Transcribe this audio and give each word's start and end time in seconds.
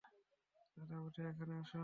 দাদা, 0.77 0.97
উঠে 1.01 1.21
এখানে 1.29 1.53
আসুন। 1.55 1.79